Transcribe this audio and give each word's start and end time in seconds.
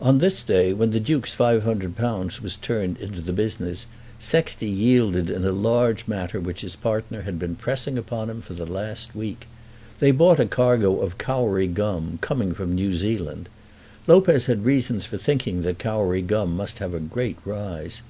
On 0.00 0.18
this 0.18 0.44
day, 0.44 0.72
when 0.72 0.92
the 0.92 1.00
Duke's 1.00 1.34
£500 1.34 2.40
was 2.40 2.54
turned 2.54 2.96
into 2.98 3.20
the 3.20 3.32
business, 3.32 3.88
Sexty 4.20 4.70
yielded 4.70 5.30
in 5.30 5.44
a 5.44 5.50
large 5.50 6.06
matter 6.06 6.38
which 6.38 6.60
his 6.60 6.76
partner 6.76 7.22
had 7.22 7.40
been 7.40 7.56
pressing 7.56 7.98
upon 7.98 8.30
him 8.30 8.40
for 8.40 8.54
the 8.54 8.64
last 8.64 9.16
week. 9.16 9.48
They 9.98 10.12
bought 10.12 10.38
a 10.38 10.46
cargo 10.46 11.00
of 11.00 11.18
Kauri 11.18 11.66
gum, 11.66 12.18
coming 12.22 12.54
from 12.54 12.76
New 12.76 12.92
Zealand. 12.92 13.48
Lopez 14.06 14.46
had 14.46 14.64
reasons 14.64 15.06
for 15.06 15.16
thinking 15.18 15.62
that 15.62 15.80
Kauri 15.80 16.22
gum 16.22 16.54
must 16.56 16.78
have 16.78 16.94
a 16.94 17.00
great 17.00 17.38
rise. 17.44 18.02